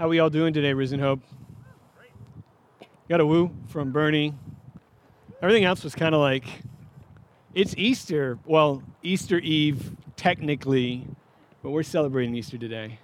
[0.00, 1.20] How we all doing today, Risen Hope?
[3.10, 4.34] Got a woo from Bernie.
[5.42, 6.46] Everything else was kind of like,
[7.52, 8.38] it's Easter.
[8.46, 11.06] Well, Easter Eve, technically,
[11.62, 12.98] but we're celebrating Easter today.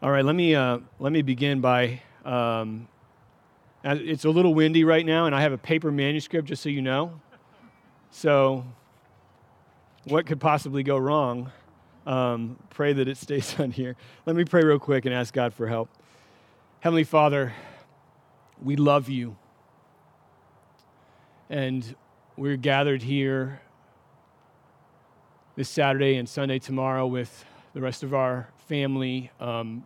[0.00, 2.00] All right, let me, uh, let me begin by.
[2.24, 2.88] Um,
[3.84, 6.80] it's a little windy right now, and I have a paper manuscript, just so you
[6.80, 7.20] know.
[8.10, 8.64] So
[10.08, 11.52] what could possibly go wrong?
[12.06, 13.96] Um, pray that it stays on here.
[14.26, 15.90] Let me pray real quick and ask God for help.
[16.80, 17.52] Heavenly Father,
[18.62, 19.36] we love you.
[21.50, 21.94] And
[22.36, 23.60] we're gathered here
[25.56, 27.44] this Saturday and Sunday tomorrow with
[27.74, 29.84] the rest of our family, um,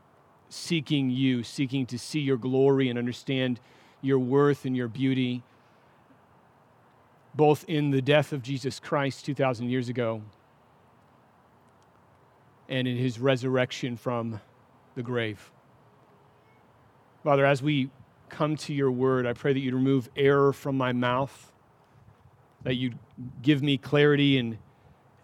[0.48, 3.58] seeking you, seeking to see your glory and understand
[4.00, 5.42] your worth and your beauty
[7.34, 10.22] both in the death of Jesus Christ 2,000 years ago
[12.68, 14.40] and in his resurrection from
[14.94, 15.50] the grave.
[17.24, 17.90] Father, as we
[18.28, 21.52] come to your word, I pray that you'd remove error from my mouth,
[22.62, 22.98] that you'd
[23.42, 24.58] give me clarity and,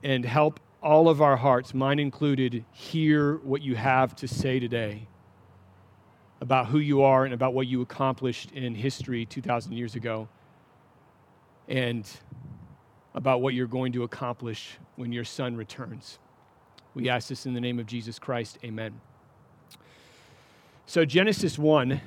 [0.03, 5.09] and help all of our hearts, mine included, hear what you have to say today
[6.41, 10.29] about who you are and about what you accomplished in history 2,000 years ago
[11.69, 12.09] and
[13.15, 16.19] about what you're going to accomplish when your son returns.
[16.95, 18.59] We ask this in the name of Jesus Christ.
[18.65, 19.01] Amen.
[20.87, 22.01] So, Genesis 1, if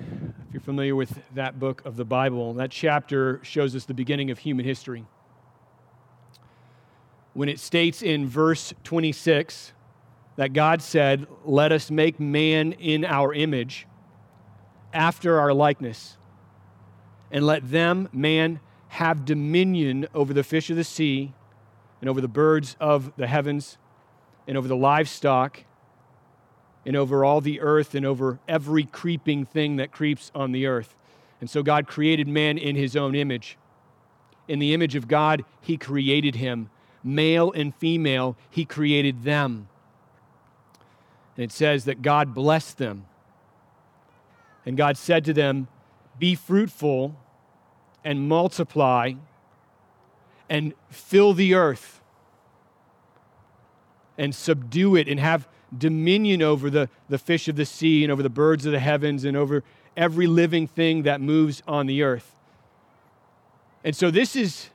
[0.54, 4.40] you're familiar with that book of the Bible, that chapter shows us the beginning of
[4.40, 5.06] human history.
[7.34, 9.74] When it states in verse 26
[10.38, 13.86] that God said, Let us make man in our image,
[14.94, 16.18] after our likeness,
[17.30, 18.60] and let them, man,
[18.92, 21.32] have dominion over the fish of the sea
[22.02, 23.78] and over the birds of the heavens
[24.46, 25.64] and over the livestock
[26.86, 30.94] and over all the earth and over every creeping thing that creeps on the earth.
[31.40, 33.58] And so God created man in his own image.
[34.50, 36.70] In the image of God, he created him.
[37.02, 39.70] Male and female, he created them.
[41.38, 43.06] And it says that God blessed them.
[44.66, 45.70] And God said to them,
[46.20, 47.16] Be fruitful
[48.04, 49.14] and multiply
[50.50, 52.02] and fill the earth
[54.18, 58.22] and subdue it and have dominion over the, the fish of the sea and over
[58.22, 59.64] the birds of the heavens and over
[59.96, 62.36] every living thing that moves on the earth.
[63.84, 64.70] And so, this is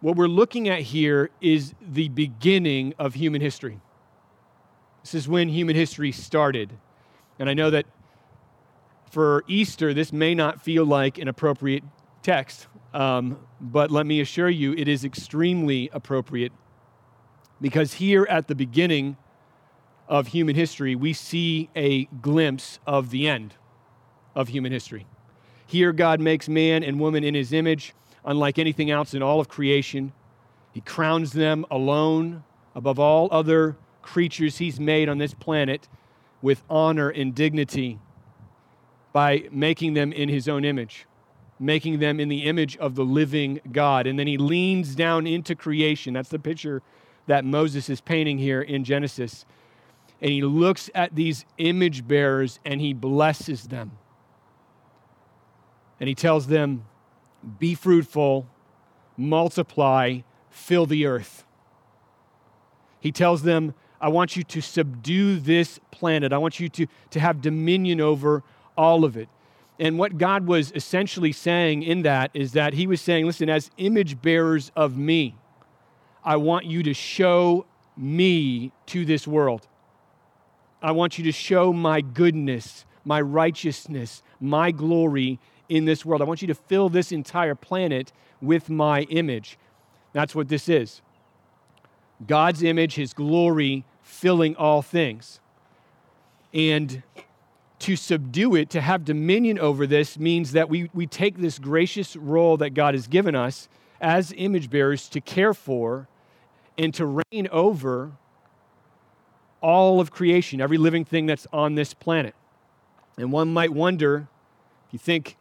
[0.00, 3.80] what we're looking at here is the beginning of human history.
[5.02, 6.70] This is when human history started.
[7.38, 7.86] And I know that
[9.10, 11.84] for Easter, this may not feel like an appropriate
[12.22, 16.52] text, um, but let me assure you, it is extremely appropriate
[17.60, 19.16] because here at the beginning
[20.08, 23.54] of human history, we see a glimpse of the end
[24.34, 25.06] of human history.
[25.66, 29.48] Here, God makes man and woman in his image, unlike anything else in all of
[29.48, 30.12] creation.
[30.72, 35.88] He crowns them alone above all other creatures he's made on this planet
[36.40, 37.98] with honor and dignity
[39.12, 41.07] by making them in his own image
[41.58, 44.06] making them in the image of the living God.
[44.06, 46.14] And then he leans down into creation.
[46.14, 46.82] That's the picture
[47.26, 49.44] that Moses is painting here in Genesis.
[50.20, 53.92] And he looks at these image bearers and he blesses them.
[56.00, 56.84] And he tells them,
[57.58, 58.46] Be fruitful,
[59.16, 60.20] multiply,
[60.50, 61.44] fill the earth.
[63.00, 66.32] He tells them, I want you to subdue this planet.
[66.32, 68.42] I want you to, to have dominion over
[68.76, 69.28] all of it.
[69.78, 73.70] And what God was essentially saying in that is that He was saying, listen, as
[73.76, 75.36] image bearers of me,
[76.24, 77.64] I want you to show
[77.96, 79.66] me to this world.
[80.82, 86.22] I want you to show my goodness, my righteousness, my glory in this world.
[86.22, 89.58] I want you to fill this entire planet with my image.
[90.12, 91.02] That's what this is
[92.26, 95.40] God's image, His glory filling all things.
[96.52, 97.02] And
[97.80, 102.16] to subdue it, to have dominion over this, means that we, we take this gracious
[102.16, 103.68] role that God has given us
[104.00, 106.08] as image bearers to care for
[106.76, 108.12] and to reign over
[109.60, 112.34] all of creation, every living thing that's on this planet.
[113.16, 114.28] And one might wonder,
[114.86, 115.36] if you think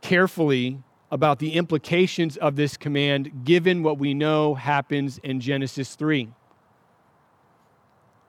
[0.00, 6.28] carefully about the implications of this command, given what we know happens in Genesis 3.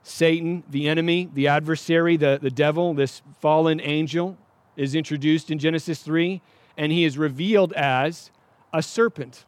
[0.03, 4.37] Satan, the enemy, the adversary, the, the devil, this fallen angel,
[4.75, 6.41] is introduced in Genesis 3,
[6.77, 8.31] and he is revealed as
[8.73, 9.45] a serpent.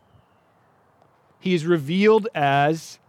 [1.39, 2.99] He is revealed as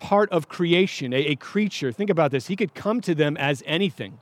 [0.00, 1.92] part of creation, a, a creature.
[1.92, 2.48] Think about this.
[2.48, 4.18] He could come to them as anything.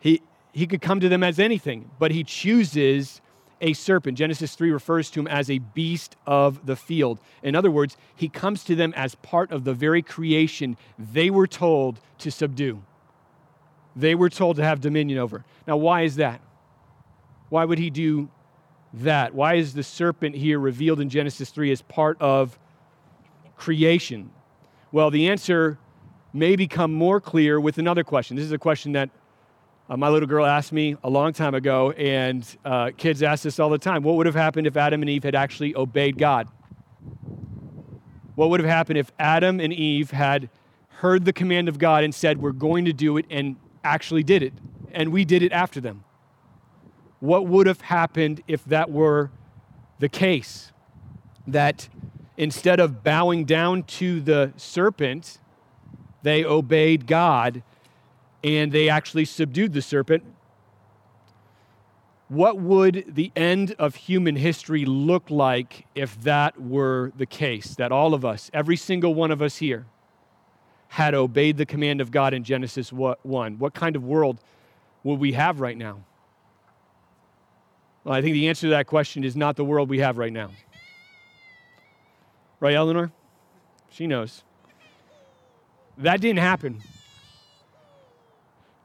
[0.00, 0.22] He,
[0.52, 3.20] he could come to them as anything, but he chooses
[3.60, 4.18] a serpent.
[4.18, 7.20] Genesis 3 refers to him as a beast of the field.
[7.42, 11.46] In other words, he comes to them as part of the very creation they were
[11.46, 12.82] told to subdue.
[13.96, 15.44] They were told to have dominion over.
[15.66, 16.40] Now, why is that?
[17.48, 18.28] Why would he do
[18.94, 19.34] that?
[19.34, 22.58] Why is the serpent here revealed in Genesis 3 as part of
[23.56, 24.30] creation?
[24.92, 25.78] Well, the answer
[26.32, 28.36] may become more clear with another question.
[28.36, 29.10] This is a question that
[29.88, 33.58] uh, my little girl asked me a long time ago, and uh, kids ask this
[33.58, 34.02] all the time.
[34.02, 36.48] What would have happened if Adam and Eve had actually obeyed God?
[38.34, 40.50] What would have happened if Adam and Eve had
[40.88, 44.42] heard the command of God and said, We're going to do it, and actually did
[44.42, 44.52] it?
[44.92, 46.04] And we did it after them.
[47.20, 49.30] What would have happened if that were
[50.00, 50.70] the case?
[51.46, 51.88] That
[52.36, 55.38] instead of bowing down to the serpent,
[56.22, 57.62] they obeyed God
[58.42, 60.22] and they actually subdued the serpent.
[62.28, 67.74] What would the end of human history look like if that were the case?
[67.76, 69.86] That all of us, every single one of us here,
[70.88, 73.58] had obeyed the command of God in Genesis 1?
[73.58, 74.40] What kind of world
[75.04, 76.04] would we have right now?
[78.04, 80.32] Well, I think the answer to that question is not the world we have right
[80.32, 80.50] now.
[82.60, 83.10] Right, Eleanor?
[83.90, 84.44] She knows.
[85.96, 86.82] That didn't happen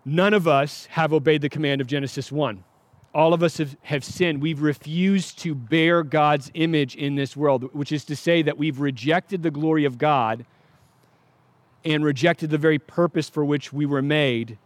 [0.06, 2.64] none of us have obeyed the command of Genesis 1.
[3.14, 4.42] All of us have, have sinned.
[4.42, 8.80] We've refused to bear God's image in this world, which is to say that we've
[8.80, 10.46] rejected the glory of God
[11.86, 14.58] and rejected the very purpose for which we were made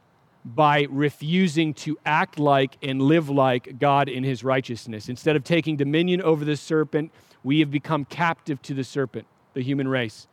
[0.45, 5.09] by refusing to act like and live like God in his righteousness.
[5.09, 7.11] Instead of taking dominion over the serpent,
[7.43, 10.27] we have become captive to the serpent, the human race.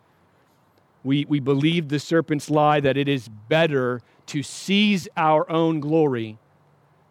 [1.03, 6.39] We, we believe the serpent's lie that it is better to seize our own glory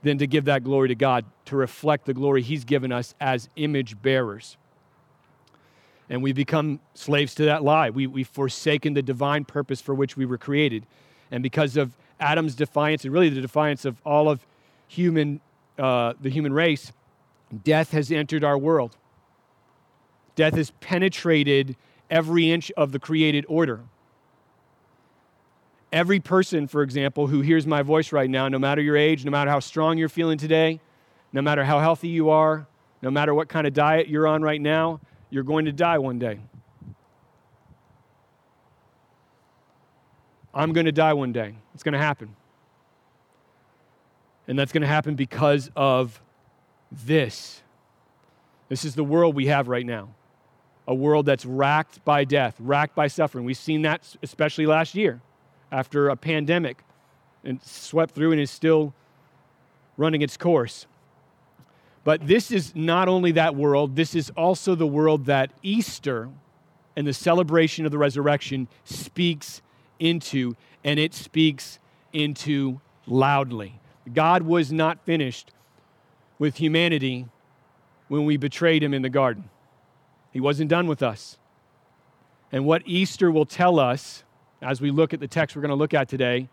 [0.02, 3.50] than to give that glory to God, to reflect the glory He's given us as
[3.56, 4.58] image bearers.
[6.10, 7.90] And we become slaves to that lie.
[7.90, 10.86] We, we've forsaken the divine purpose for which we were created.
[11.32, 14.46] And because of Adam's defiance, and really the defiance of all of
[14.88, 15.40] human,
[15.80, 16.92] uh, the human race,
[17.64, 18.98] death has entered our world.
[20.36, 21.76] Death has penetrated
[22.10, 23.82] every inch of the created order.
[25.94, 29.30] Every person, for example, who hears my voice right now, no matter your age, no
[29.30, 30.80] matter how strong you're feeling today,
[31.32, 32.66] no matter how healthy you are,
[33.04, 35.00] no matter what kind of diet you're on right now,
[35.30, 36.40] you're going to die one day.
[40.52, 41.54] I'm going to die one day.
[41.76, 42.36] It's going to happen.
[44.48, 46.20] And that's going to happen because of
[46.92, 47.62] this.
[48.68, 50.16] This is the world we have right now
[50.88, 53.46] a world that's racked by death, racked by suffering.
[53.46, 55.22] We've seen that especially last year
[55.74, 56.84] after a pandemic
[57.44, 58.94] and swept through and is still
[59.98, 60.86] running its course.
[62.04, 66.30] But this is not only that world, this is also the world that Easter
[66.96, 69.62] and the celebration of the resurrection speaks
[70.00, 71.80] into, and it speaks
[72.12, 73.80] into loudly.
[74.14, 75.52] God was not finished
[76.38, 77.26] with humanity
[78.10, 79.50] when we betrayed him in the garden.
[80.32, 81.38] He wasn't done with us.
[82.52, 84.24] And what Easter will tell us
[84.64, 86.50] as we look at the text we're going to look at today,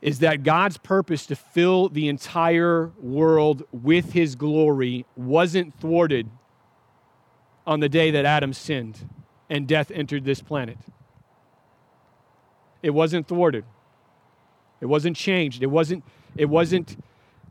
[0.00, 6.28] is that God's purpose to fill the entire world with his glory wasn't thwarted
[7.66, 9.08] on the day that Adam sinned
[9.48, 10.78] and death entered this planet.
[12.82, 13.64] It wasn't thwarted.
[14.80, 15.62] It wasn't changed.
[15.62, 16.02] It wasn't,
[16.36, 16.96] it wasn't,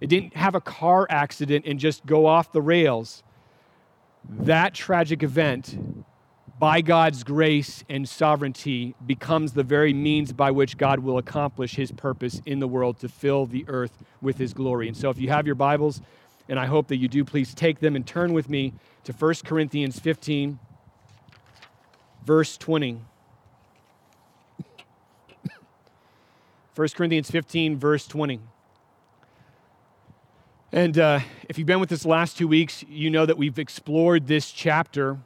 [0.02, 3.24] it didn't have a car accident and just go off the rails.
[4.28, 6.06] That tragic event
[6.62, 11.92] by God's grace and sovereignty, becomes the very means by which God will accomplish his
[11.92, 14.88] purpose in the world to fill the earth with his glory.
[14.88, 16.02] And so, if you have your Bibles,
[16.48, 18.74] and I hope that you do, please take them and turn with me
[19.06, 20.60] to 1 Corinthians 15,
[22.28, 23.02] verse 20.
[26.76, 28.40] 1 Corinthians 15, verse 20.
[30.72, 34.28] And uh, if you've been with us last two weeks, you know that we've explored
[34.28, 35.18] this chapter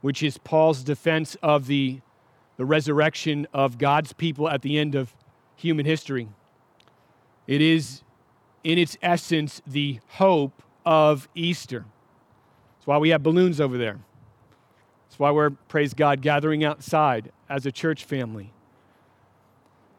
[0.00, 2.00] which is Paul's defense of the,
[2.56, 5.14] the resurrection of God's people at the end of
[5.56, 6.28] human history.
[7.46, 8.02] It is,
[8.64, 11.84] in its essence, the hope of Easter.
[12.78, 13.98] That's why we have balloons over there.
[15.08, 18.52] That's why we're, praise God, gathering outside as a church family.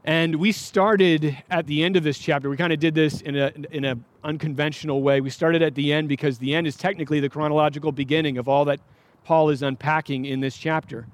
[0.04, 2.50] And we started at the end of this chapter.
[2.50, 5.22] We kind of did this in an in a unconventional way.
[5.22, 8.66] We started at the end because the end is technically the chronological beginning of all
[8.66, 8.80] that
[9.24, 11.08] Paul is unpacking in this chapter.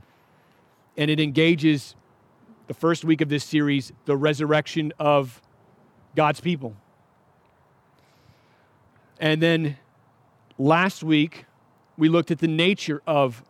[0.98, 1.96] and it engages
[2.66, 5.42] the first week of this series, the resurrection of
[6.16, 6.76] God's people.
[9.20, 9.78] And then
[10.58, 11.46] last week,
[11.98, 13.44] we looked at the nature of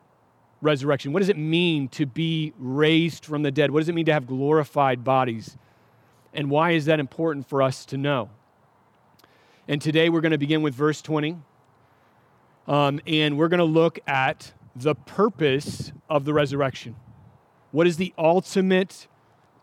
[0.62, 1.14] resurrection.
[1.14, 3.72] What does it mean to be raised from the dead?
[3.72, 5.58] What does it mean to have glorified bodies?
[6.34, 8.30] And why is that important for us to know?
[9.68, 11.38] And today we're going to begin with verse 20.
[12.67, 16.95] Um, and we're going to look at the purpose of the resurrection.
[17.71, 19.07] What is the ultimate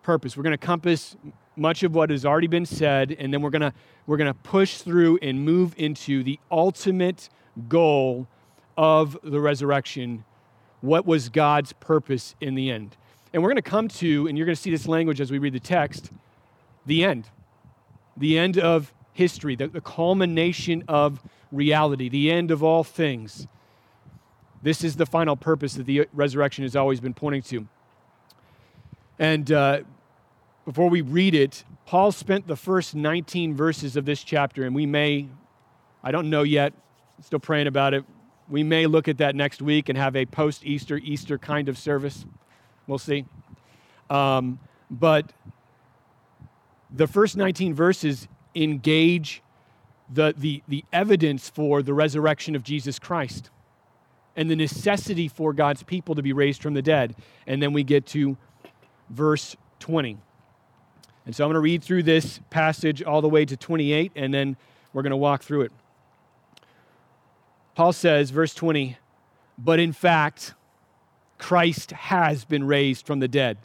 [0.03, 0.37] purpose?
[0.37, 1.17] We're going to compass
[1.57, 3.73] much of what has already been said, and then we're going to
[4.07, 7.29] we're going to push through and move into the ultimate
[7.69, 8.27] goal
[8.77, 10.25] of the resurrection.
[10.81, 12.97] What was God's purpose in the end?
[13.33, 15.39] And we're going to come to, and you're going to see this language as we
[15.39, 16.11] read the text,
[16.85, 17.31] the end.
[18.17, 23.47] The end of history, the, the culmination of reality, the end of all things.
[24.63, 27.67] This is the final purpose that the resurrection has always been pointing to.
[29.19, 29.81] And uh,
[30.65, 34.87] before we read it, Paul spent the first 19 verses of this chapter, and we
[34.87, 35.29] may,
[36.03, 36.73] I don't know yet,
[37.23, 38.05] still praying about it.
[38.49, 41.79] We may look at that next week and have a post Easter, Easter kind of
[41.79, 42.27] service.
[42.87, 43.25] We'll see.
[44.11, 44.59] Um,
[44.91, 45.33] but
[46.91, 49.43] the first 19 verses engage
[50.13, 53.51] the, the, the evidence for the resurrection of Jesus Christ
[54.37, 57.15] and the necessity for God's people to be raised from the dead.
[57.47, 58.37] And then we get to
[59.11, 60.19] verse 20.
[61.27, 64.35] And so I'm going to read through this passage all the way to 28, and
[64.35, 64.57] then
[64.93, 65.73] we're going to walk through it.
[67.75, 68.99] Paul says, verse 20,
[69.59, 70.55] but in fact,
[71.39, 73.59] Christ has been raised from the dead,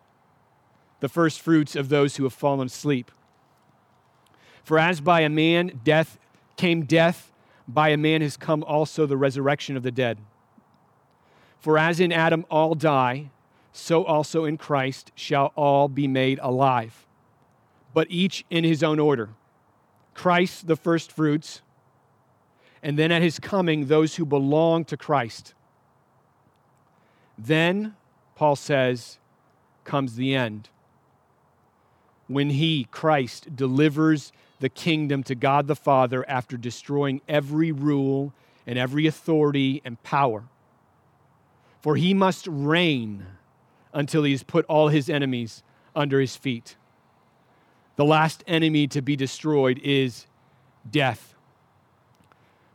[0.99, 3.11] the first fruits of those who have fallen asleep.
[4.69, 6.19] For as by a man death
[6.55, 7.31] came death,
[7.67, 10.19] by a man has come also the resurrection of the dead.
[11.57, 13.31] For as in Adam all die,
[13.73, 17.07] so also in Christ shall all be made alive
[17.95, 19.29] but each in his own order.
[20.13, 21.63] Christ, the first fruits,
[22.83, 25.55] and then at his coming, those who belong to Christ.
[27.35, 27.95] Then,
[28.35, 29.17] Paul says,
[29.83, 30.69] comes the end.
[32.27, 38.33] When he, Christ, delivers the kingdom to God the Father after destroying every rule
[38.67, 40.43] and every authority and power.
[41.81, 43.25] For he must reign
[43.93, 45.63] until he has put all his enemies
[45.95, 46.75] under his feet.
[47.95, 50.27] The last enemy to be destroyed is
[50.89, 51.35] death.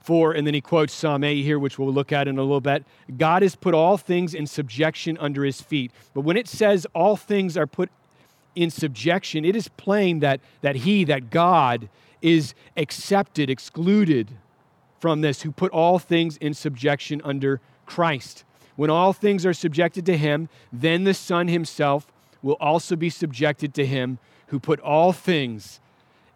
[0.01, 2.61] For, and then he quotes Psalm 8 here, which we'll look at in a little
[2.61, 2.85] bit
[3.17, 5.93] God has put all things in subjection under his feet.
[6.13, 7.91] But when it says all things are put
[8.55, 11.89] in subjection, it is plain that, that he, that God,
[12.23, 14.31] is accepted, excluded
[14.99, 18.45] from this, who put all things in subjection under Christ.
[18.77, 22.11] When all things are subjected to him, then the Son himself
[22.43, 24.19] will also be subjected to him
[24.49, 25.81] who put all things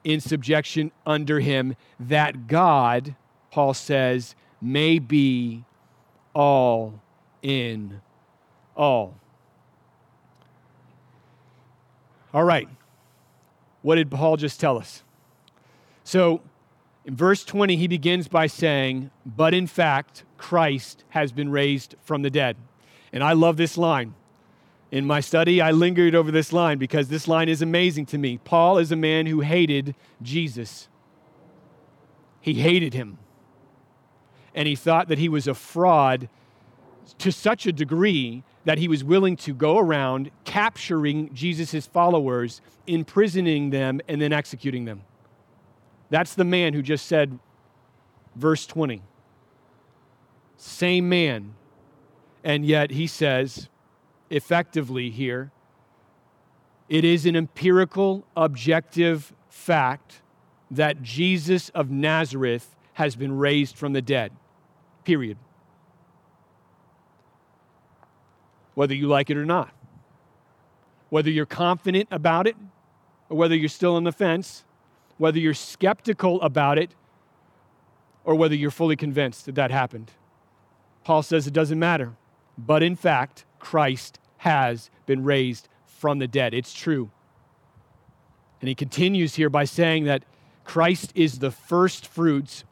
[0.04, 3.14] in subjection under him, that God,
[3.50, 5.64] Paul says, may be
[6.34, 7.00] all
[7.42, 8.00] in
[8.76, 9.14] all.
[12.32, 12.68] All right.
[13.82, 15.02] What did Paul just tell us?
[16.04, 16.42] So,
[17.04, 22.22] in verse 20, he begins by saying, But in fact, Christ has been raised from
[22.22, 22.56] the dead.
[23.12, 24.14] And I love this line
[24.90, 28.38] in my study, I lingered over this line because this line is amazing to me.
[28.38, 30.88] Paul is a man who hated Jesus.
[32.40, 33.18] He hated him.
[34.54, 36.28] And he thought that he was a fraud
[37.18, 43.70] to such a degree that he was willing to go around capturing Jesus' followers, imprisoning
[43.70, 45.02] them, and then executing them.
[46.10, 47.38] That's the man who just said,
[48.36, 49.02] verse 20.
[50.56, 51.54] Same man.
[52.44, 53.68] And yet he says,
[54.30, 55.50] effectively here.
[56.88, 60.22] It is an empirical, objective fact
[60.70, 64.32] that Jesus of Nazareth has been raised from the dead.
[65.04, 65.38] Period.
[68.78, 69.74] Whether you like it or not.
[71.08, 72.54] Whether you're confident about it
[73.28, 74.62] or whether you're still on the fence,
[75.16, 76.94] whether you're skeptical about it
[78.22, 80.12] or whether you're fully convinced that that happened.
[81.02, 82.12] Paul says it doesn't matter.
[82.56, 86.54] But in fact, Christ has been raised from the dead.
[86.54, 87.10] It's true.
[88.60, 90.22] And he continues here by saying that
[90.62, 92.62] Christ is the first fruits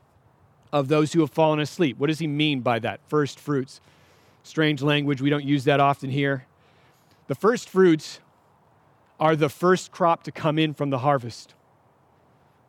[0.72, 1.98] of those who have fallen asleep.
[1.98, 3.00] What does he mean by that?
[3.08, 3.80] First fruits.
[4.47, 5.21] Strange language.
[5.21, 6.47] We don't use that often here.
[7.26, 8.21] The first fruits
[9.19, 11.55] are the first crop to come in from the harvest.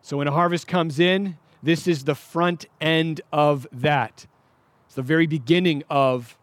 [0.02, 4.26] So when a harvest comes in, this is the front end of that.
[4.88, 6.36] It's the very beginning of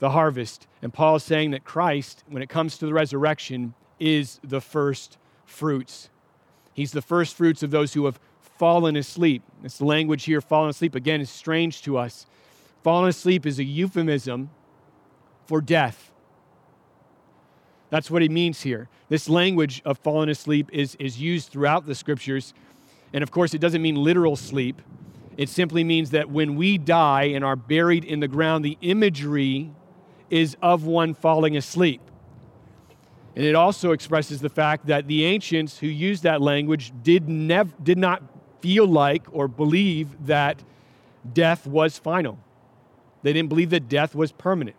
[0.00, 0.66] the harvest.
[0.82, 5.16] And Paul is saying that Christ, when it comes to the resurrection, is the first
[5.46, 6.10] fruits.
[6.74, 8.20] He's the first fruits of those who have
[8.58, 9.44] fallen asleep.
[9.62, 12.26] This language here, fallen asleep, again, is strange to us.
[12.82, 14.50] Fallen asleep is a euphemism
[15.46, 16.12] for death.
[17.90, 18.88] That's what he means here.
[19.08, 22.54] This language of falling asleep is, is used throughout the scriptures.
[23.12, 24.82] And of course, it doesn't mean literal sleep.
[25.36, 29.70] It simply means that when we die and are buried in the ground, the imagery
[30.30, 32.00] is of one falling asleep.
[33.36, 37.74] And it also expresses the fact that the ancients who used that language did, nev-
[37.82, 38.22] did not
[38.60, 40.62] feel like or believe that
[41.32, 42.38] death was final.
[43.22, 44.76] They didn't believe that death was permanent.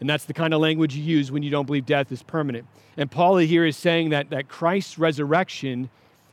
[0.00, 2.66] And that's the kind of language you use when you don't believe death is permanent.
[2.96, 5.90] And Paul here is saying that, that Christ's resurrection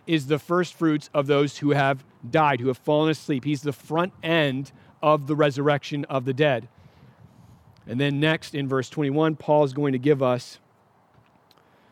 [0.07, 3.43] is the first fruits of those who have died, who have fallen asleep.
[3.43, 4.71] He's the front end
[5.03, 6.69] of the resurrection of the dead.
[7.85, 10.59] And then next in verse 21, Paul is going to give us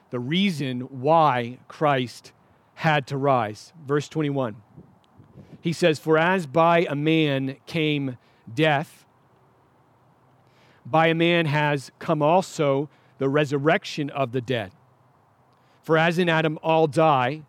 [0.10, 2.32] the reason why Christ
[2.75, 3.74] had to rise.
[3.86, 4.55] Verse 21.
[5.62, 8.17] He says, For as by a man came
[8.53, 9.04] death,
[10.86, 14.72] by a man has come also the resurrection of the dead.
[15.84, 17.44] For as in Adam all die,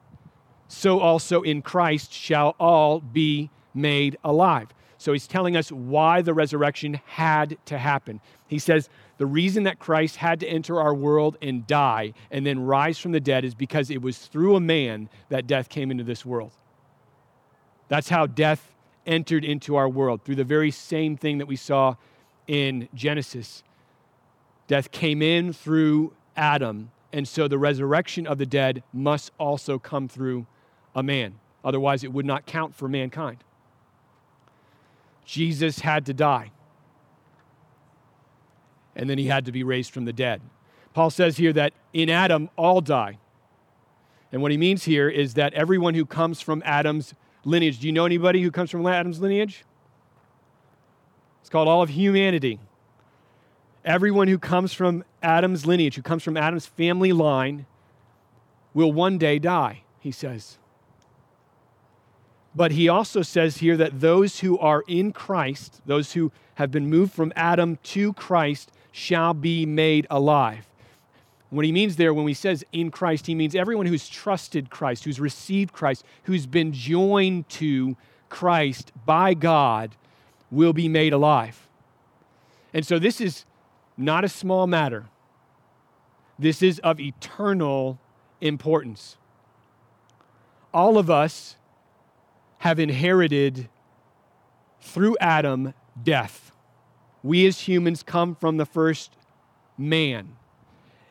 [0.69, 4.69] so also in Christ shall all be made alive.
[4.99, 8.21] So he's telling us why the resurrection had to happen.
[8.47, 8.89] He says,
[9.19, 13.13] the reason that Christ had to enter our world and die and then rise from
[13.13, 16.53] the dead is because it was through a man that death came into this world.
[17.89, 18.73] That's how death
[19.07, 21.95] entered into our world, through the very same thing that we saw
[22.47, 23.63] in Genesis.
[24.67, 30.09] Death came in through Adam, and so the resurrection of the dead must also come
[30.09, 30.47] through
[30.95, 31.39] a man.
[31.65, 33.39] Otherwise, it would not count for mankind.
[35.25, 36.53] Jesus had to die
[38.97, 40.41] and then he had to be raised from the dead.
[40.95, 43.19] Paul says here that in Adam all die.
[44.33, 47.93] And what he means here is that everyone who comes from Adam's lineage, do you
[47.93, 49.65] know anybody who comes from Adam's lineage?
[51.47, 52.59] It's called all of humanity.
[53.85, 57.67] Everyone who comes from Adam's lineage, who comes from Adam's family line,
[58.75, 60.59] will one day die, he says.
[62.53, 66.91] But he also says here that those who are in Christ, those who have been
[66.91, 70.67] moved from Adam to Christ, shall be made alive.
[71.51, 75.05] What he means there, when he says in Christ, he means everyone who's trusted Christ,
[75.05, 77.97] who's received Christ, who's been joined to
[78.31, 79.95] Christ by God,
[80.51, 81.69] will be made alive.
[82.73, 83.45] And so this is
[83.97, 85.07] not a small matter.
[86.39, 87.99] This is of eternal
[88.41, 89.17] importance.
[90.73, 91.57] All of us
[92.59, 93.69] have inherited
[94.81, 96.53] through Adam death.
[97.23, 99.17] We as humans come from the first
[99.79, 100.37] man.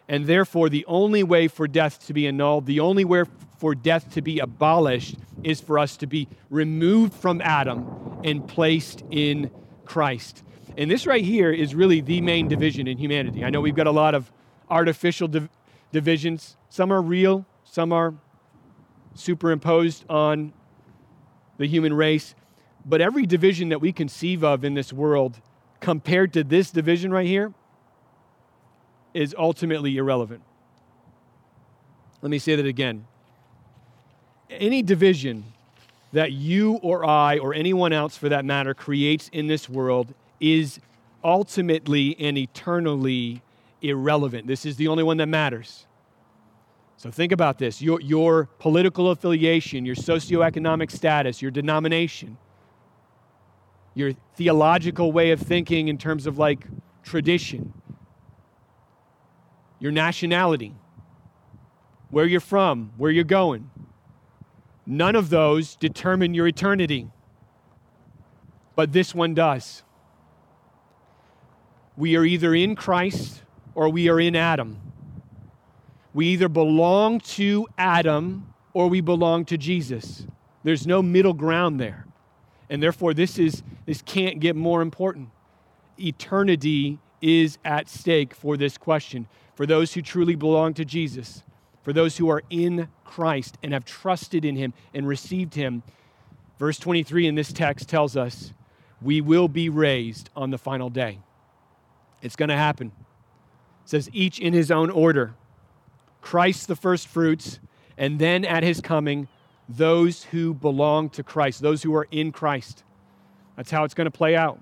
[0.07, 3.23] And therefore, the only way for death to be annulled, the only way
[3.57, 9.03] for death to be abolished, is for us to be removed from Adam and placed
[9.11, 9.51] in
[9.85, 10.43] Christ.
[10.77, 13.45] And this right here is really the main division in humanity.
[13.45, 14.31] I know we've got a lot of
[14.67, 15.49] artificial div-
[15.93, 18.15] divisions, some are real, some are
[19.13, 20.53] superimposed on
[21.57, 22.33] the human race.
[22.83, 25.39] But every division that we conceive of in this world
[25.79, 27.53] compared to this division right here
[29.13, 30.41] is ultimately irrelevant.
[32.23, 33.05] Let me say that again.
[34.49, 35.45] Any division
[36.15, 40.79] that you or I or anyone else for that matter creates in this world is
[41.25, 43.41] ultimately and eternally
[43.81, 44.47] irrelevant.
[44.47, 45.85] This is the only one that matters.
[46.95, 52.37] So think about this your, your political affiliation, your socioeconomic status, your denomination,
[53.93, 56.65] your theological way of thinking in terms of like
[57.03, 57.73] tradition,
[59.79, 60.73] your nationality,
[62.09, 63.69] where you're from, where you're going.
[64.85, 67.07] None of those determine your eternity,
[68.75, 69.83] but this one does.
[71.97, 73.41] We are either in Christ
[73.73, 74.79] or we are in Adam.
[76.13, 80.27] We either belong to Adam or we belong to Jesus.
[80.63, 82.05] There's no middle ground there.
[82.69, 85.29] And therefore, this, is, this can't get more important.
[85.99, 89.27] Eternity is at stake for this question.
[89.55, 91.43] For those who truly belong to Jesus,
[91.85, 95.83] for those who are in Christ and have trusted in him and received him,
[96.57, 98.53] verse 23 in this text tells us
[99.03, 101.19] we will be raised on the final day.
[102.23, 102.87] It's going to happen.
[102.87, 105.35] It says, each in his own order.
[106.21, 107.59] Christ the first fruits,
[107.99, 109.27] and then at his coming,
[109.69, 112.83] those who belong to Christ, those who are in Christ.
[113.57, 114.59] That's how it's going to play out.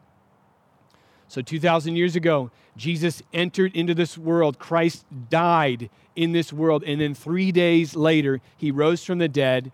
[1.27, 4.59] So, 2,000 years ago, Jesus entered into this world.
[4.59, 6.83] Christ died in this world.
[6.85, 9.71] And then three days later, he rose from the dead,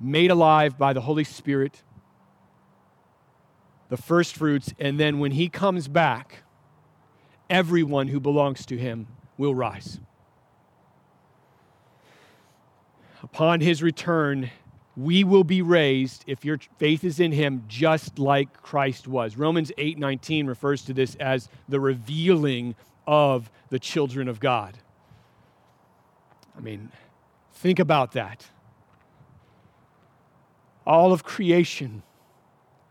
[0.00, 1.82] made alive by the Holy Spirit,
[3.88, 4.72] the first fruits.
[4.78, 6.42] And then when he comes back,
[7.48, 10.00] everyone who belongs to him will rise.
[13.22, 14.50] Upon his return,
[14.96, 19.36] we will be raised if your faith is in him just like Christ was.
[19.36, 22.74] Romans 8:19 refers to this as the revealing
[23.06, 24.78] of the children of God.
[26.56, 26.90] I mean,
[27.52, 28.50] think about that.
[30.86, 32.02] All of creation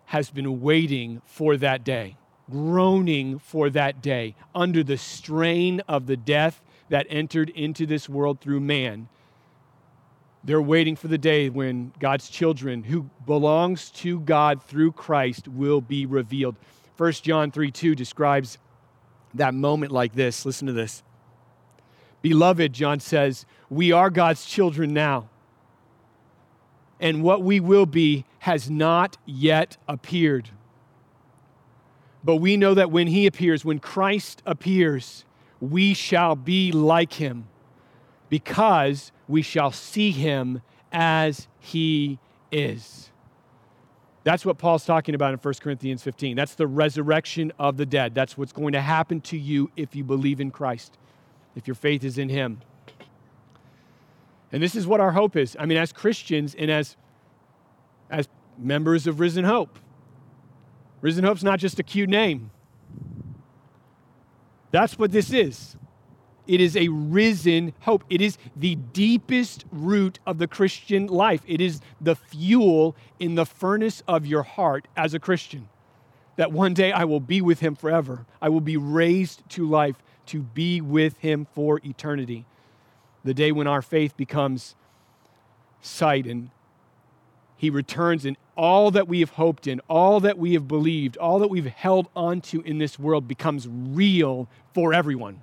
[0.06, 2.18] has been waiting for that day,
[2.52, 8.40] groaning for that day under the strain of the death that entered into this world
[8.40, 9.08] through man
[10.46, 15.82] they're waiting for the day when God's children, who belongs to God through Christ, will
[15.82, 16.56] be revealed.
[16.98, 18.60] 1 John 3 2 describes
[19.34, 20.46] that moment like this.
[20.46, 21.04] Listen to this.
[22.22, 25.30] Beloved, John says, we are God's children now.
[27.00, 30.50] And what we will be has not yet appeared.
[32.24, 35.26] But we know that when he appears, when Christ appears,
[35.60, 37.48] we shall be like him
[38.30, 40.62] because we shall see him
[40.92, 42.20] as he
[42.52, 43.10] is.
[44.24, 46.36] That's what Paul's talking about in 1 Corinthians 15.
[46.36, 48.16] That's the resurrection of the dead.
[48.16, 50.98] That's what's going to happen to you if you believe in Christ,
[51.56, 52.62] if your faith is in him.
[54.52, 55.56] And this is what our hope is.
[55.60, 56.96] I mean, as Christians and as,
[58.10, 59.78] as members of Risen Hope,
[61.02, 62.50] Risen Hope's not just a cute name.
[64.72, 65.78] That's what this is.
[66.48, 68.04] It is a risen hope.
[68.10, 71.42] It is the deepest root of the Christian life.
[71.48, 75.70] It is the fuel in the furnace of your heart as a Christian.
[76.36, 78.26] That one day I will be with him forever.
[78.42, 79.96] I will be raised to life
[80.28, 82.46] to be with him for eternity.
[83.24, 84.76] The day when our faith becomes
[85.82, 86.50] sight and
[87.58, 91.40] he returns and all that we have hoped in, all that we have believed, all
[91.40, 95.42] that we've held onto in this world becomes real for everyone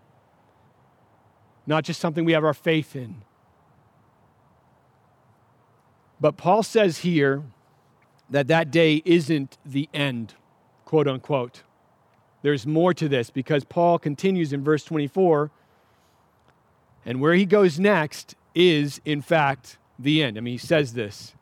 [1.66, 3.22] not just something we have our faith in.
[6.20, 7.42] But Paul says here
[8.30, 10.34] that that day isn't the end,
[10.84, 11.62] quote unquote.
[12.42, 15.50] There's more to this because Paul continues in verse 24,
[17.04, 20.38] and where he goes next is, in fact, the end.
[20.38, 21.34] I mean, he says this.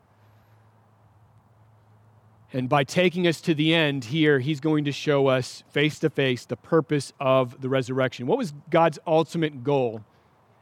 [2.53, 6.11] And by taking us to the end here, he's going to show us face to
[6.11, 8.27] face the purpose of the resurrection.
[8.27, 10.05] What was God's ultimate goal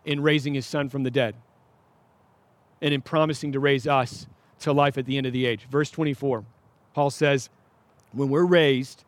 [0.09, 1.35] in raising his son from the dead
[2.81, 4.27] and in promising to raise us
[4.59, 5.66] to life at the end of the age.
[5.71, 6.44] Verse 24,
[6.94, 7.51] Paul says,
[8.12, 9.05] When we're raised,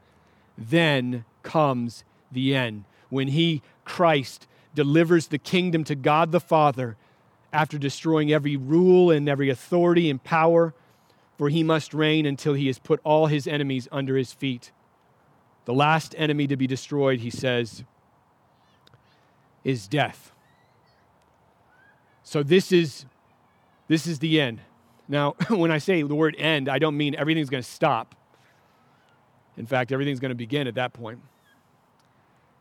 [0.59, 2.85] then comes the end.
[3.09, 6.99] When he, Christ, delivers the kingdom to God the Father
[7.51, 10.75] after destroying every rule and every authority and power,
[11.39, 14.71] for he must reign until he has put all his enemies under his feet.
[15.65, 17.85] The last enemy to be destroyed, he says,
[19.65, 20.33] is death.
[22.23, 23.07] So this is
[23.89, 24.61] this is the end.
[25.09, 28.15] Now, when I say the word end, I don't mean everything's going to stop.
[29.57, 31.21] In fact, everything's going to begin at that point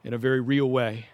[0.03, 1.05] in a very real way.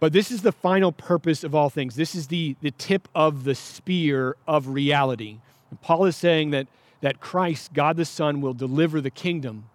[0.00, 1.96] But this is the final purpose of all things.
[1.96, 5.38] This is the, the tip of the spear of reality.
[5.70, 6.68] And Paul is saying that,
[7.00, 9.68] that Christ, God the Son, will deliver the kingdom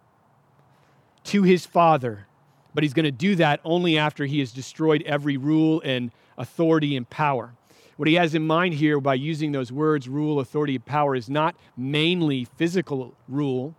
[1.26, 2.28] to his Father.
[2.74, 6.96] But he's going to do that only after he has destroyed every rule and authority,
[6.96, 7.54] and power.
[7.96, 11.56] What he has in mind here by using those words, rule, authority, power, is not
[11.78, 13.76] mainly physical rule,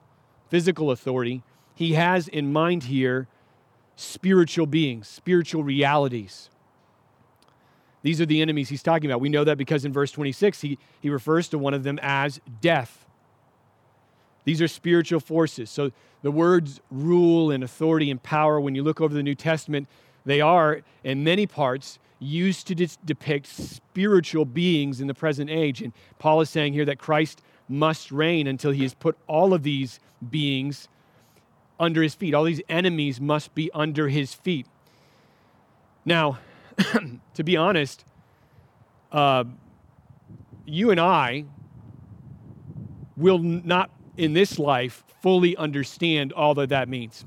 [0.49, 1.43] physical authority.
[1.75, 3.27] He has in mind here
[3.97, 6.49] spiritual beings, spiritual realities.
[8.03, 9.21] These are the enemies he's talking about.
[9.21, 12.40] We know that because in verse 26, he, he refers to one of them as
[12.61, 13.07] death.
[14.45, 15.71] These are spiritual forces.
[15.71, 15.90] So
[16.23, 19.88] the words rule and authority and power, when you look over the New Testament,
[20.27, 25.83] they are, in many parts, used to de- depict spiritual beings in the present age.
[25.83, 29.63] And Paul is saying here that Christ must reign until he has put all of
[29.63, 30.89] these beings
[31.79, 32.35] under his feet.
[32.35, 34.67] All these enemies must be under his feet.
[36.05, 36.39] Now,
[37.35, 38.05] to be honest,
[39.13, 39.45] uh,
[40.65, 41.45] you and I
[43.17, 47.25] will not in this life fully understand all that that means.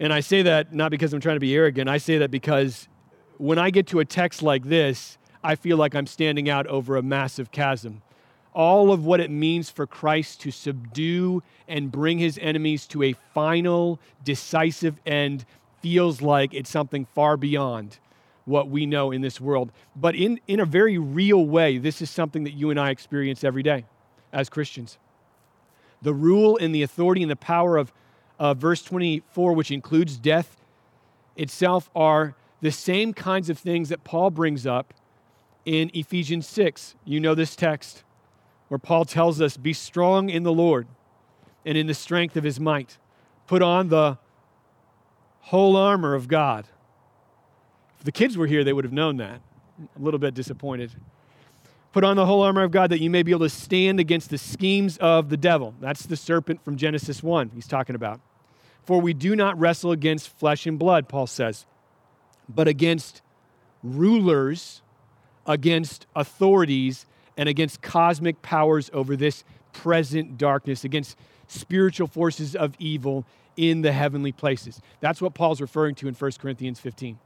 [0.00, 2.88] And I say that not because I'm trying to be arrogant, I say that because
[3.38, 6.96] when I get to a text like this, I feel like I'm standing out over
[6.96, 8.02] a massive chasm.
[8.54, 13.14] all of what it means for Christ to subdue and bring his enemies to a
[13.34, 15.44] final, decisive end
[15.82, 17.98] feels like it's something far beyond
[18.44, 19.72] what we know in this world.
[19.96, 23.42] But in, in a very real way, this is something that you and I experience
[23.42, 23.86] every day
[24.32, 24.98] as Christians.
[26.02, 27.92] The rule and the authority and the power of
[28.38, 30.60] uh, verse 24, which includes death
[31.36, 34.94] itself, are the same kinds of things that Paul brings up
[35.66, 36.94] in Ephesians 6.
[37.04, 38.02] You know this text
[38.68, 40.86] where Paul tells us, Be strong in the Lord
[41.66, 42.96] and in the strength of his might.
[43.46, 44.16] Put on the
[45.40, 46.66] whole armor of God.
[47.98, 49.42] If the kids were here, they would have known that.
[49.98, 50.90] A little bit disappointed.
[51.92, 54.30] Put on the whole armor of God that you may be able to stand against
[54.30, 55.74] the schemes of the devil.
[55.82, 58.22] That's the serpent from Genesis 1 he's talking about.
[58.84, 61.66] For we do not wrestle against flesh and blood, Paul says,
[62.48, 63.22] but against
[63.82, 64.82] rulers,
[65.46, 71.16] against authorities, and against cosmic powers over this present darkness, against
[71.48, 73.26] spiritual forces of evil
[73.56, 74.80] in the heavenly places.
[75.00, 77.18] That's what Paul's referring to in 1 Corinthians 15.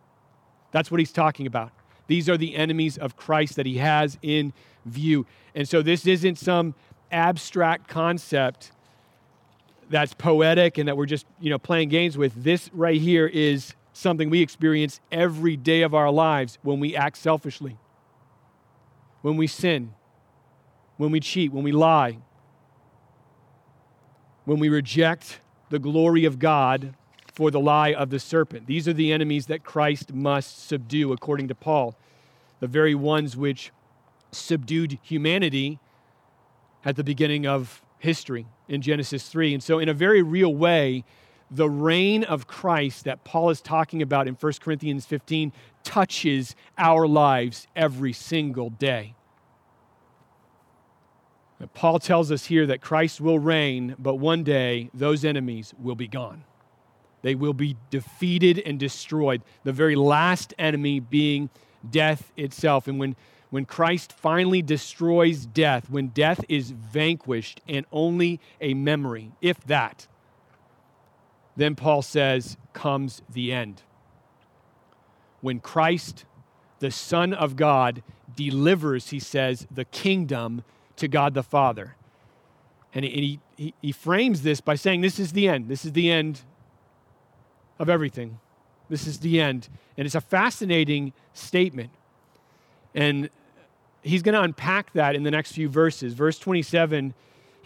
[0.71, 1.73] That's what he's talking about.
[2.07, 4.53] These are the enemies of Christ that he has in
[4.85, 5.27] view.
[5.55, 6.75] And so this isn't some
[7.11, 8.73] abstract concept
[9.91, 12.33] that's poetic and that we're just, you know, playing games with.
[12.43, 17.17] This right here is something we experience every day of our lives when we act
[17.17, 17.77] selfishly.
[19.23, 19.93] When we sin,
[20.97, 22.19] when we cheat, when we lie,
[24.45, 26.95] when we reject the glory of God
[27.33, 28.67] for the lie of the serpent.
[28.67, 31.97] These are the enemies that Christ must subdue, according to Paul,
[32.61, 33.73] the very ones which
[34.31, 35.81] subdued humanity
[36.85, 39.55] at the beginning of history in Genesis 3.
[39.55, 41.05] And so, in a very real way,
[41.51, 47.07] the reign of Christ that Paul is talking about in 1 Corinthians 15 touches our
[47.07, 49.15] lives every single day.
[51.75, 56.07] Paul tells us here that Christ will reign, but one day those enemies will be
[56.07, 56.45] gone.
[57.23, 61.51] They will be defeated and destroyed, the very last enemy being
[61.89, 62.87] death itself.
[62.87, 63.17] And when,
[63.51, 70.07] when Christ finally destroys death, when death is vanquished and only a memory, if that,
[71.59, 73.83] then Paul says, comes the end.
[75.41, 76.25] When Christ,
[76.79, 78.03] the Son of God,
[78.35, 80.63] delivers, he says, the kingdom
[80.97, 81.97] to God the Father.
[82.95, 85.69] And he, he, he frames this by saying, This is the end.
[85.69, 86.41] This is the end
[87.79, 88.39] of everything.
[88.89, 89.69] This is the end.
[89.97, 91.91] And it's a fascinating statement.
[92.95, 93.31] And
[94.03, 96.15] he's going to unpack that in the next few verses.
[96.15, 97.15] Verse 27,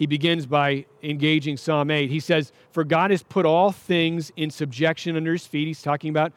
[0.02, 2.10] he begins by engaging Psalm 8.
[2.10, 5.68] He says, For God has put all things in subjection under his feet.
[5.68, 6.32] He's talking about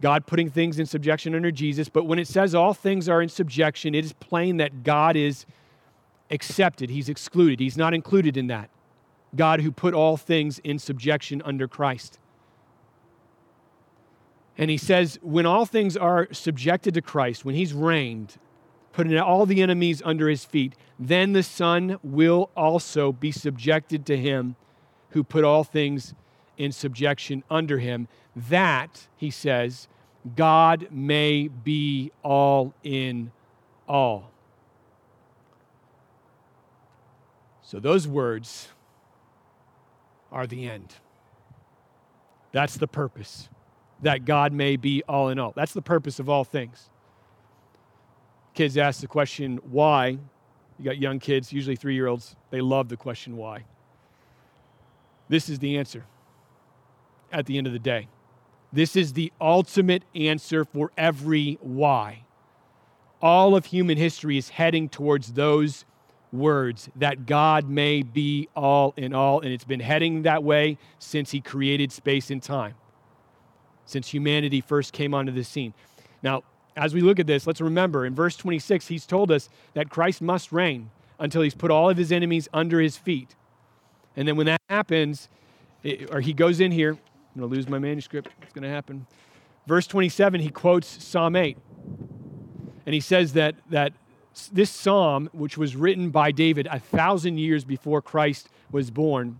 [0.00, 1.90] God putting things in subjection under Jesus.
[1.90, 5.44] But when it says all things are in subjection, it is plain that God is
[6.30, 7.60] accepted, he's excluded.
[7.60, 8.70] He's not included in that.
[9.36, 12.18] God who put all things in subjection under Christ.
[14.56, 18.38] And he says, when all things are subjected to Christ, when he's reigned,
[18.98, 24.16] putting all the enemies under his feet, then the Son will also be subjected to
[24.16, 24.56] him
[25.10, 26.14] who put all things
[26.56, 28.08] in subjection under him.
[28.34, 29.86] That, he says,
[30.34, 33.30] God may be all in
[33.88, 34.32] all.
[37.62, 38.66] So those words
[40.32, 40.96] are the end.
[42.50, 43.48] That's the purpose,
[44.02, 45.52] that God may be all in all.
[45.54, 46.90] That's the purpose of all things.
[48.58, 50.18] Kids ask the question, why?
[50.80, 53.62] You got young kids, usually three year olds, they love the question, why?
[55.28, 56.04] This is the answer
[57.30, 58.08] at the end of the day.
[58.72, 62.24] This is the ultimate answer for every why.
[63.22, 65.84] All of human history is heading towards those
[66.32, 69.40] words that God may be all in all.
[69.40, 72.74] And it's been heading that way since He created space and time,
[73.86, 75.74] since humanity first came onto the scene.
[76.24, 76.42] Now,
[76.78, 80.22] as we look at this, let's remember in verse 26, He's told us that Christ
[80.22, 83.34] must reign until He's put all of His enemies under His feet.
[84.16, 85.28] And then when that happens,
[85.82, 88.30] it, or He goes in here, I'm going to lose my manuscript.
[88.42, 89.06] It's going to happen.
[89.66, 91.58] Verse 27, He quotes Psalm 8.
[92.86, 93.92] And he says that, that
[94.50, 99.38] this psalm, which was written by David a thousand years before Christ was born,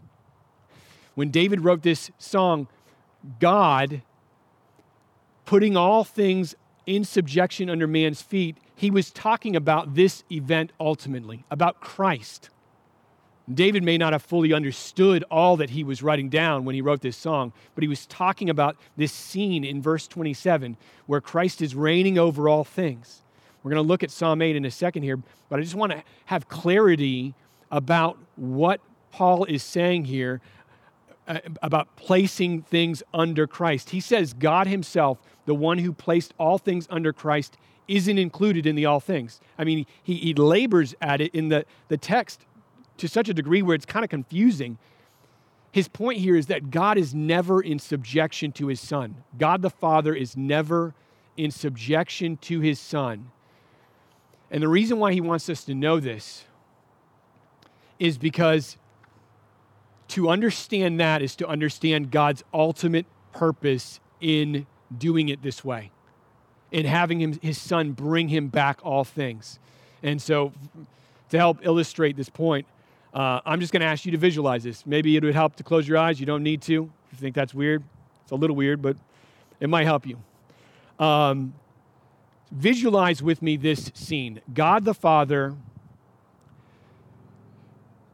[1.15, 2.69] when David wrote this song,
[3.41, 4.03] God
[5.47, 6.55] putting all things
[6.89, 12.49] in subjection under man's feet, he was talking about this event ultimately, about Christ.
[13.53, 17.03] David may not have fully understood all that he was writing down when he wrote
[17.03, 21.75] this song, but he was talking about this scene in verse 27 where Christ is
[21.75, 23.23] reigning over all things
[23.63, 25.19] We're going to look at Psalm 8 in a second here,
[25.51, 27.35] but I just want to have clarity
[27.71, 30.41] about what Paul is saying here
[31.27, 33.91] uh, about placing things under Christ.
[33.91, 37.57] He says God Himself, the one who placed all things under Christ,
[37.89, 39.41] isn't included in the all things.
[39.57, 42.45] I mean, he, he labors at it in the, the text
[42.99, 44.77] to such a degree where it's kind of confusing.
[45.73, 49.25] His point here is that God is never in subjection to his Son.
[49.39, 50.95] God the Father is never
[51.39, 53.31] in subjection to his Son.
[54.51, 56.45] And the reason why he wants us to know this
[57.99, 58.77] is because
[60.09, 65.91] to understand that is to understand God's ultimate purpose in doing it this way,
[66.73, 69.59] and having him, his son bring him back all things.
[70.03, 70.53] And so,
[71.31, 72.67] to help illustrate this point,
[73.13, 74.87] uh, I'm just going to ask you to visualize this.
[74.87, 76.21] Maybe it would help to close your eyes.
[76.21, 76.91] You don't need to.
[77.07, 77.83] If you think that's weird,
[78.23, 78.97] it's a little weird, but
[79.61, 80.19] it might help you.
[81.05, 81.55] Um,
[82.51, 85.55] visualize with me this scene God the Father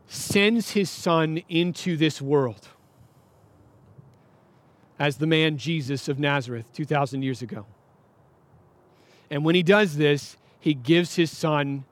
[0.06, 2.68] sends his son into this world
[4.98, 7.66] as the man Jesus of Nazareth 2,000 years ago.
[9.30, 11.84] And when he does this, he gives his son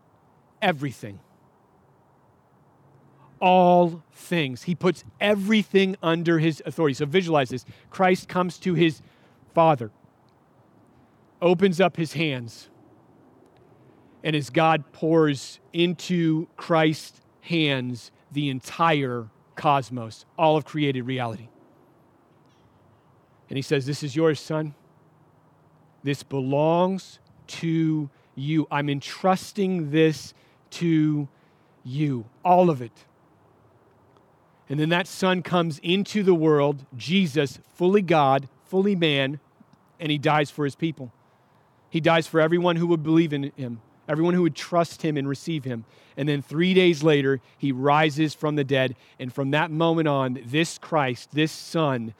[0.61, 1.19] everything.
[3.41, 4.63] All things.
[4.65, 6.95] He puts everything under his authority.
[6.95, 9.03] So visualize this Christ comes to his
[9.55, 9.91] Father,
[11.41, 12.71] opens up his hands,
[14.23, 21.49] and as God pours into Christ's hands the entire cosmos, all of created reality.
[23.53, 24.75] And he says, This is yours, son.
[26.03, 28.67] This belongs to you.
[28.71, 30.33] I'm entrusting this
[30.71, 31.29] to
[31.85, 33.05] you, all of it.
[34.71, 39.39] And then that son comes into the world, Jesus, fully God, fully man,
[40.01, 41.13] and he dies for his people.
[41.91, 45.29] He dies for everyone who would believe in him everyone who would trust him and
[45.29, 45.85] receive him.
[46.17, 48.97] And then three days later, he rises from the dead.
[49.19, 52.15] And from that moment on, this Christ, this Son,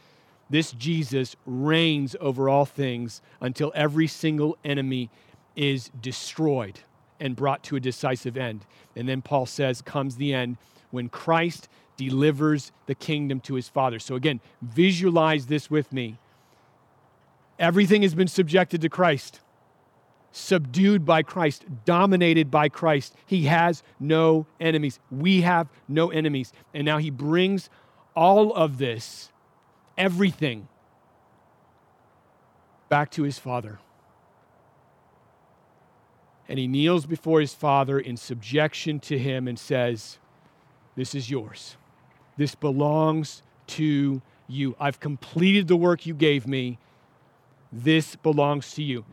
[0.53, 5.11] this Jesus reigns over all things until every single enemy
[5.57, 6.81] is destroyed
[7.19, 8.65] and brought to a decisive end.
[8.95, 10.59] And then Paul says, comes the end
[10.91, 13.99] when Christ delivers the kingdom to his Father.
[13.99, 16.19] So again, visualize this with me.
[17.59, 19.41] Everything has been subjected to Christ
[20.33, 23.15] subdued by Christ, dominated by Christ.
[23.27, 24.99] He has no enemies.
[25.11, 26.53] We have no enemies.
[26.75, 27.71] And now he brings
[28.17, 29.31] all of this,
[29.97, 30.69] everything,
[32.89, 33.79] back to his Father.
[36.49, 40.19] And he kneels before his Father in subjection to him and says,
[40.97, 41.77] This is yours.
[42.37, 44.77] This belongs to you.
[44.79, 46.79] I've completed the work you gave me.
[47.73, 49.05] This belongs to you.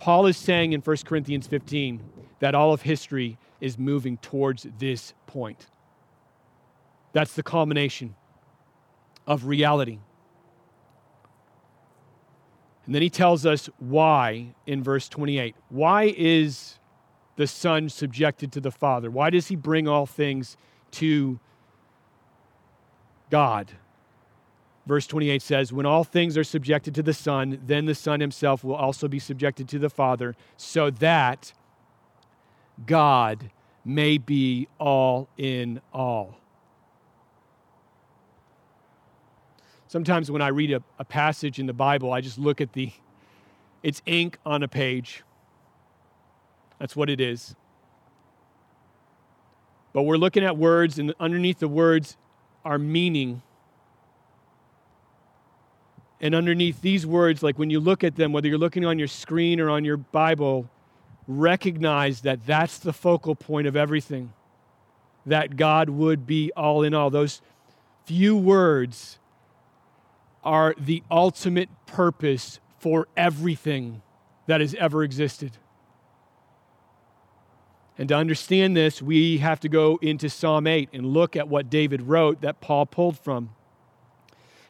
[0.00, 2.00] Paul is saying in 1 Corinthians 15
[2.40, 5.66] that all of history is moving towards this point.
[7.12, 8.14] That's the culmination
[9.26, 9.98] of reality.
[12.86, 15.54] And then he tells us why in verse 28.
[15.68, 16.78] Why is
[17.36, 19.10] the Son subjected to the Father?
[19.10, 20.56] Why does he bring all things
[20.92, 21.38] to
[23.30, 23.72] God?
[24.86, 28.64] Verse 28 says, When all things are subjected to the Son, then the Son himself
[28.64, 31.52] will also be subjected to the Father, so that
[32.86, 33.50] God
[33.84, 36.36] may be all in all.
[39.90, 42.92] Sometimes when I read a, a, passage in the Bible, I just look at the,
[43.82, 45.24] it's ink on a page.
[46.78, 47.56] That's what it is.
[49.92, 52.16] But we're looking at words, and underneath the words
[52.64, 53.42] are meaning
[56.20, 59.08] and underneath these words, like when you look at them, whether you're looking on your
[59.08, 60.70] screen or on your Bible,
[61.26, 64.32] recognize that that's the focal point of everything.
[65.26, 67.10] That God would be all in all.
[67.10, 67.42] Those
[68.04, 69.18] few words
[70.42, 74.02] are the ultimate purpose for everything
[74.46, 75.52] that has ever existed.
[77.98, 81.68] And to understand this, we have to go into Psalm 8 and look at what
[81.68, 83.50] David wrote that Paul pulled from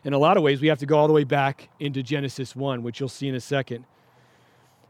[0.02, 2.56] in a lot of ways, we have to go all the way back into Genesis
[2.56, 3.84] 1, which you'll see in a second,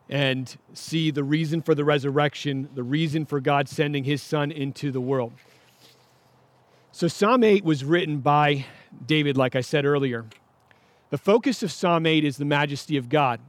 [0.09, 4.93] and see the reason for the resurrection, the reason for God sending his son into
[4.93, 5.33] the world.
[6.93, 8.67] So, Psalm 8 was written by
[9.07, 10.27] David, like I said earlier.
[11.11, 13.41] The focus of Psalm 8 is the majesty of God.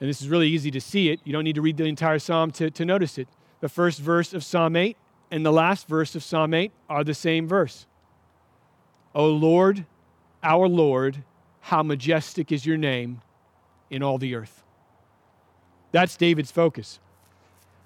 [0.00, 1.20] And this is really easy to see it.
[1.24, 3.28] You don't need to read the entire psalm to, to notice it.
[3.60, 4.96] The first verse of Psalm 8
[5.30, 7.86] and the last verse of Psalm 8 are the same verse.
[9.14, 9.86] O Lord,
[10.42, 11.22] our Lord,
[11.60, 13.22] how majestic is your name
[13.88, 14.62] in all the earth.
[15.92, 16.98] That's David's focus.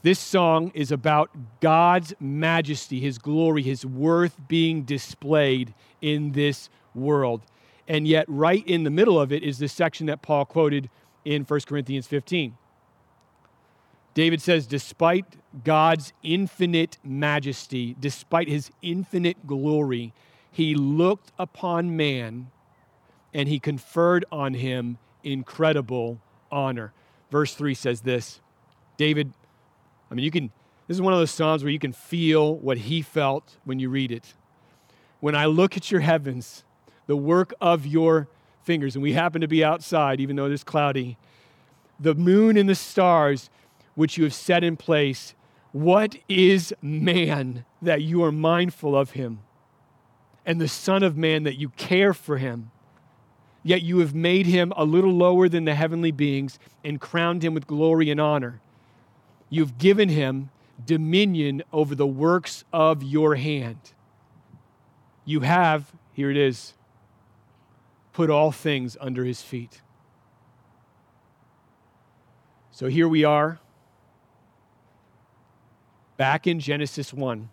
[0.02, 1.30] This song is about
[1.60, 7.42] God's majesty, his glory, his worth being displayed in this world.
[7.88, 10.90] And yet, right in the middle of it is this section that Paul quoted
[11.24, 12.56] in 1 Corinthians 15.
[14.12, 15.24] David says, despite
[15.64, 20.12] God's infinite majesty, despite his infinite glory,
[20.50, 22.50] he looked upon man
[23.32, 26.20] and he conferred on him incredible
[26.50, 26.92] honor.
[27.30, 28.40] Verse 3 says this
[28.96, 29.32] David,
[30.10, 30.50] I mean, you can,
[30.88, 33.88] this is one of those Psalms where you can feel what he felt when you
[33.88, 34.34] read it.
[35.20, 36.64] When I look at your heavens,
[37.08, 38.28] the work of your
[38.62, 41.16] fingers, and we happen to be outside, even though it is cloudy,
[41.98, 43.50] the moon and the stars
[43.96, 45.34] which you have set in place,
[45.72, 49.40] what is man that you are mindful of him?
[50.46, 52.70] And the Son of Man that you care for him?
[53.62, 57.54] Yet you have made him a little lower than the heavenly beings and crowned him
[57.54, 58.60] with glory and honor.
[59.50, 60.50] You've given him
[60.84, 63.78] dominion over the works of your hand.
[65.24, 66.74] You have, here it is,
[68.18, 69.80] put all things under his feet.
[72.72, 73.60] So here we are,
[76.16, 77.48] back in Genesis 1.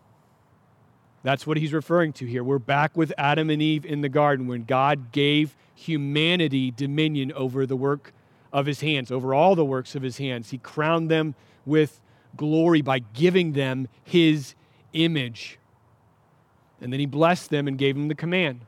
[1.22, 2.43] That's what he's referring to here.
[2.43, 7.68] We're back with Adam and Eve in the garden when God gave humanity dominion over
[7.68, 8.11] the work
[8.51, 10.49] of his hands, over all the works of his hands.
[10.49, 11.36] He crowned them
[11.68, 12.01] with
[12.36, 14.55] glory by giving them his
[14.93, 15.59] image.
[16.82, 18.66] And then he blessed them and gave them the command.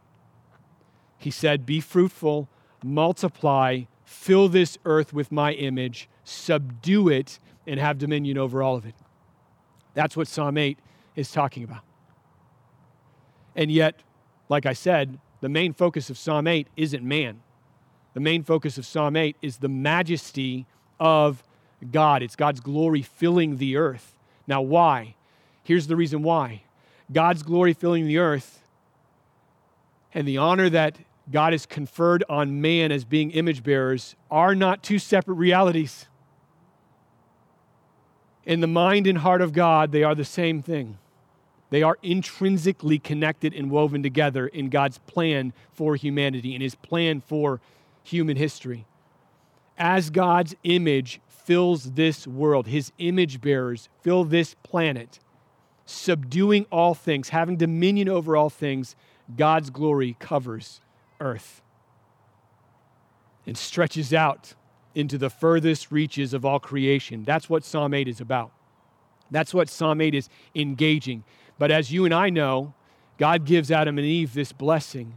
[1.17, 2.47] He said, Be fruitful,
[2.83, 8.85] multiply, fill this earth with my image, subdue it, and have dominion over all of
[8.85, 8.95] it.
[9.93, 10.77] That's what Psalm 8
[11.15, 11.81] is talking about.
[13.55, 14.03] And yet,
[14.49, 17.41] like I said, the main focus of Psalm 8 isn't man.
[18.13, 20.65] The main focus of Psalm 8 is the majesty
[20.99, 21.43] of
[21.91, 22.23] God.
[22.23, 24.15] It's God's glory filling the earth.
[24.47, 25.15] Now, why?
[25.63, 26.63] Here's the reason why
[27.11, 28.63] God's glory filling the earth
[30.13, 30.97] and the honor that
[31.29, 36.05] God has conferred on man as being image bearers are not two separate realities.
[38.45, 40.97] In the mind and heart of God, they are the same thing.
[41.69, 47.19] They are intrinsically connected and woven together in God's plan for humanity, in his plan
[47.19, 47.59] for
[48.03, 48.85] human history.
[49.77, 55.19] As God's image fills this world, his image bearers fill this planet,
[55.85, 58.95] subduing all things, having dominion over all things,
[59.35, 60.79] God's glory covers
[61.19, 61.61] earth
[63.45, 64.53] and stretches out
[64.93, 67.23] into the furthest reaches of all creation.
[67.23, 68.51] That's what Psalm 8 is about.
[69.31, 71.23] That's what Psalm 8 is engaging.
[71.57, 72.73] But as you and I know,
[73.17, 75.15] God gives Adam and Eve this blessing,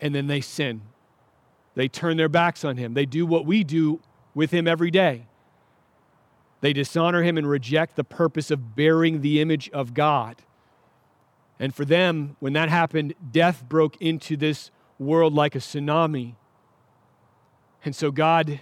[0.00, 0.82] and then they sin.
[1.74, 2.94] They turn their backs on Him.
[2.94, 4.00] They do what we do
[4.34, 5.26] with Him every day.
[6.60, 10.36] They dishonor Him and reject the purpose of bearing the image of God.
[11.58, 16.34] And for them, when that happened, death broke into this world like a tsunami.
[17.84, 18.60] And so God,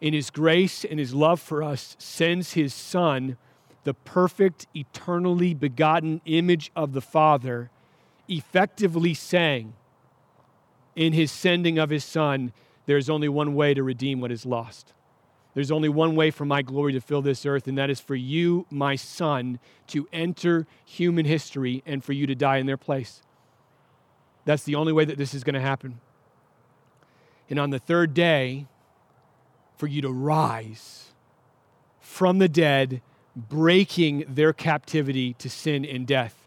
[0.00, 3.36] in His grace and His love for us, sends His Son
[3.84, 7.70] the perfect, eternally begotten image of the Father,
[8.28, 9.74] effectively saying
[10.96, 12.52] in his sending of his Son,
[12.86, 14.92] there's only one way to redeem what is lost.
[15.54, 18.16] There's only one way for my glory to fill this earth, and that is for
[18.16, 23.22] you, my Son, to enter human history and for you to die in their place.
[24.44, 26.00] That's the only way that this is going to happen.
[27.48, 28.66] And on the third day,
[29.76, 31.12] for you to rise
[32.00, 33.02] from the dead
[33.36, 36.46] breaking their captivity to sin and death.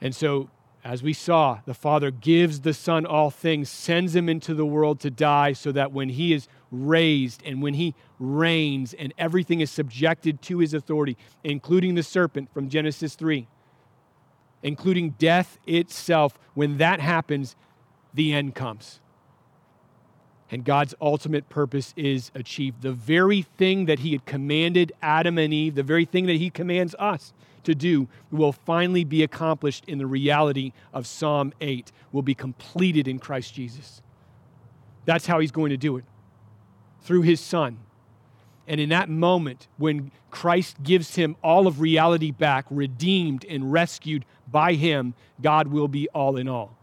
[0.00, 0.50] And so,
[0.84, 5.00] as we saw, the Father gives the Son all things, sends him into the world
[5.00, 9.70] to die, so that when he is raised and when he reigns and everything is
[9.70, 13.48] subjected to his authority, including the serpent from Genesis 3,
[14.62, 17.56] including death itself, when that happens,
[18.12, 19.00] the end comes
[20.50, 22.82] and God's ultimate purpose is achieved.
[22.82, 26.50] The very thing that He had commanded Adam and Eve, the very thing that He
[26.50, 27.32] commands us
[27.64, 33.08] to do, will finally be accomplished in the reality of Psalm 8, will be completed
[33.08, 34.02] in Christ Jesus.
[35.06, 36.04] That's how He's going to do it
[37.02, 37.78] through His Son.
[38.66, 44.24] And in that moment, when Christ gives him all of reality back, redeemed and rescued
[44.50, 46.76] by him, God will be all in all.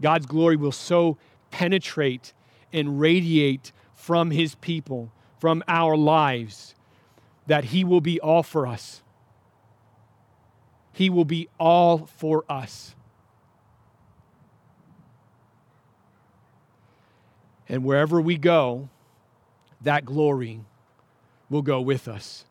[0.00, 1.18] God's glory will so
[1.50, 2.32] penetrate
[2.72, 6.74] and radiate from his people, from our lives,
[7.46, 9.02] that he will be all for us.
[10.92, 12.94] He will be all for us.
[17.68, 18.90] And wherever we go,
[19.82, 20.60] that glory
[21.50, 22.44] will go with us.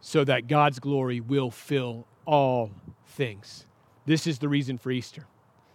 [0.00, 2.70] so that God's glory will fill all
[3.08, 3.66] things.
[4.06, 5.26] This is the reason for Easter.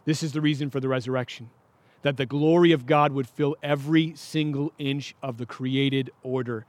[0.05, 1.49] This is the reason for the resurrection
[2.01, 6.65] that the glory of God would fill every single inch of the created order.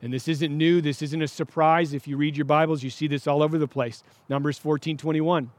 [0.00, 1.94] And this isn't new, this isn't a surprise.
[1.94, 4.02] If you read your Bibles, you see this all over the place.
[4.28, 5.50] Numbers 14 21.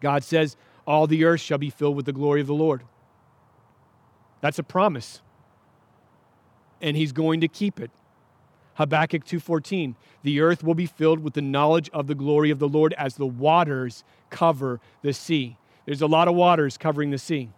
[0.00, 0.56] God says,
[0.86, 2.82] All the earth shall be filled with the glory of the Lord.
[4.40, 5.20] That's a promise.
[6.80, 7.90] And he's going to keep it.
[8.74, 12.68] Habakkuk 2:14 The earth will be filled with the knowledge of the glory of the
[12.68, 15.56] Lord as the waters cover the sea.
[15.86, 17.50] There's a lot of waters covering the sea.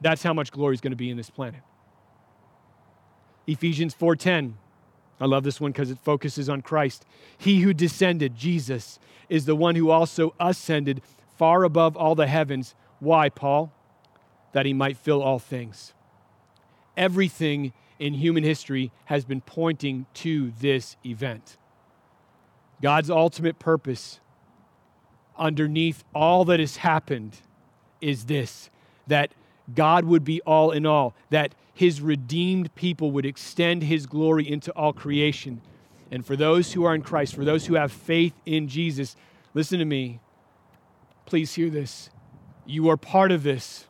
[0.00, 1.60] That's how much glory is going to be in this planet.
[3.46, 4.54] Ephesians 4:10.
[5.20, 7.06] I love this one because it focuses on Christ.
[7.38, 11.02] He who descended, Jesus, is the one who also ascended
[11.36, 12.74] far above all the heavens.
[12.98, 13.72] Why, Paul?
[14.52, 15.94] That he might fill all things.
[16.96, 21.56] Everything in human history has been pointing to this event.
[22.82, 24.20] God's ultimate purpose
[25.36, 27.38] underneath all that has happened
[28.00, 28.70] is this
[29.06, 29.32] that
[29.72, 34.70] God would be all in all, that his redeemed people would extend his glory into
[34.72, 35.60] all creation.
[36.10, 39.16] And for those who are in Christ, for those who have faith in Jesus,
[39.54, 40.20] listen to me.
[41.26, 42.10] Please hear this.
[42.66, 43.86] You are part of this.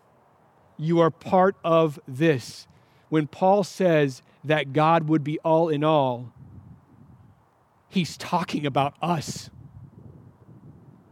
[0.79, 2.67] You are part of this.
[3.09, 6.33] When Paul says that God would be all in all,
[7.89, 9.51] he's talking about us.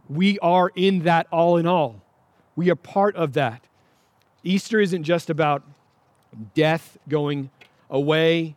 [0.09, 2.01] We are in that all in all.
[2.55, 3.65] We are part of that.
[4.43, 5.63] Easter isn't just about
[6.53, 7.49] death going
[7.89, 8.55] away,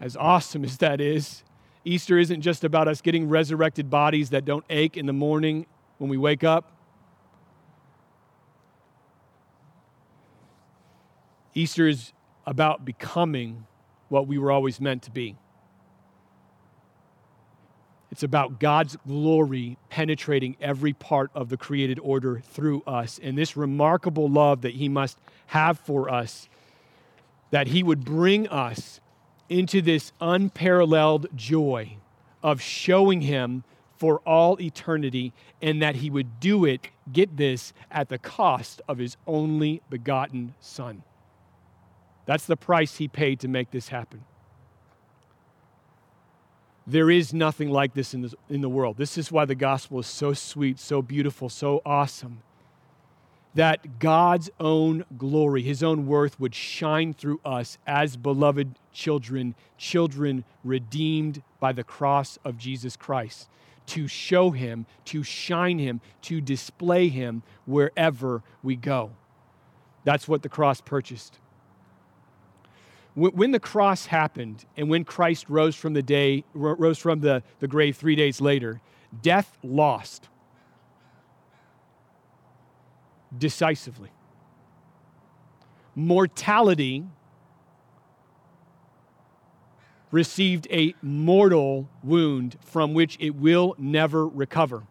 [0.00, 1.42] as awesome as that is.
[1.84, 5.66] Easter isn't just about us getting resurrected bodies that don't ache in the morning
[5.98, 6.72] when we wake up.
[11.54, 12.12] Easter is
[12.46, 13.66] about becoming
[14.08, 15.36] what we were always meant to be.
[18.10, 23.18] It's about God's glory penetrating every part of the created order through us.
[23.22, 26.48] And this remarkable love that He must have for us,
[27.50, 29.00] that He would bring us
[29.48, 31.96] into this unparalleled joy
[32.42, 33.64] of showing Him
[33.96, 35.32] for all eternity,
[35.62, 40.54] and that He would do it, get this, at the cost of His only begotten
[40.60, 41.02] Son.
[42.26, 44.24] That's the price He paid to make this happen.
[46.86, 48.96] There is nothing like this in, the in the world.
[48.96, 52.42] This is why the gospel is so sweet, so beautiful, so awesome.
[53.54, 60.44] That God's own glory, his own worth would shine through us as beloved children, children
[60.62, 63.48] redeemed by the cross of Jesus Christ,
[63.86, 69.10] to show him, to shine him, to display him wherever we go.
[70.04, 71.38] That's what the cross purchased
[73.16, 77.66] when the cross happened and when Christ rose from the day rose from the, the
[77.66, 78.82] grave three days later,
[79.22, 80.28] death lost
[83.36, 84.10] decisively.
[85.94, 87.06] Mortality
[90.10, 94.82] received a mortal wound from which it will never recover.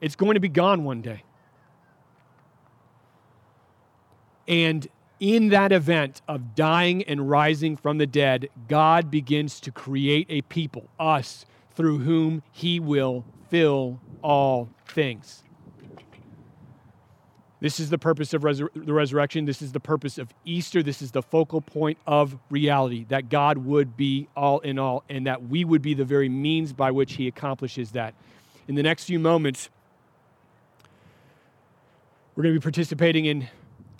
[0.00, 1.24] It's going to be gone one day.
[4.46, 4.88] And
[5.20, 10.40] in that event of dying and rising from the dead, God begins to create a
[10.42, 11.44] people, us,
[11.74, 15.42] through whom he will fill all things.
[17.60, 19.44] This is the purpose of resur- the resurrection.
[19.44, 20.82] This is the purpose of Easter.
[20.82, 25.26] This is the focal point of reality that God would be all in all and
[25.26, 28.14] that we would be the very means by which he accomplishes that.
[28.66, 29.68] In the next few moments,
[32.34, 33.48] we're going to be participating in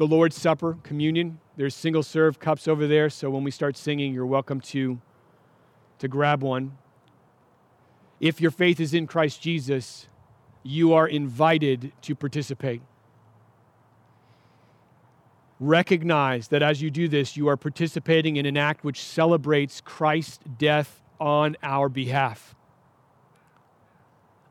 [0.00, 1.40] the Lord's Supper, communion.
[1.58, 4.98] There's single serve cups over there, so when we start singing, you're welcome to,
[5.98, 6.78] to grab one.
[8.18, 10.08] If your faith is in Christ Jesus,
[10.62, 12.80] you are invited to participate.
[15.58, 20.38] Recognize that as you do this, you are participating in an act which celebrates Christ's
[20.56, 22.54] death on our behalf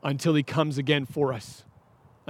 [0.00, 1.64] until he comes again for us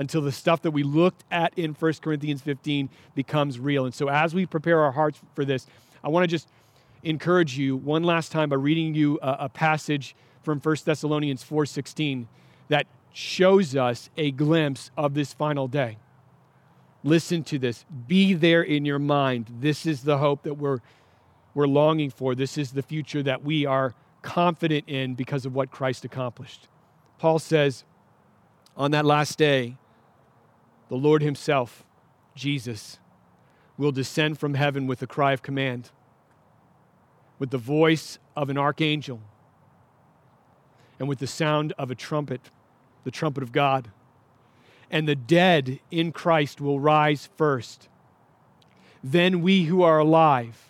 [0.00, 3.84] until the stuff that we looked at in 1 Corinthians 15 becomes real.
[3.84, 5.66] And so, as we prepare our hearts for this,
[6.02, 6.48] I want to just
[7.02, 12.26] encourage you one last time by reading you a, a passage from 1 Thessalonians 4:16
[12.68, 15.98] that shows us a glimpse of this final day.
[17.04, 17.84] Listen to this.
[18.06, 19.50] Be there in your mind.
[19.60, 20.78] This is the hope that we're
[21.52, 22.34] we're longing for.
[22.34, 26.68] This is the future that we are confident in because of what Christ accomplished.
[27.18, 27.84] Paul says,
[28.78, 29.76] on that last day,
[30.90, 31.84] the Lord Himself,
[32.34, 32.98] Jesus,
[33.78, 35.90] will descend from heaven with a cry of command,
[37.38, 39.20] with the voice of an archangel,
[40.98, 42.50] and with the sound of a trumpet,
[43.04, 43.92] the trumpet of God.
[44.90, 47.88] And the dead in Christ will rise first.
[49.02, 50.68] Then we who are alive,